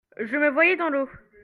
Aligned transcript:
je 0.17 0.35
me 0.37 0.49
voyais 0.49 0.75
dans 0.77 0.89
l'eau. 0.89 1.07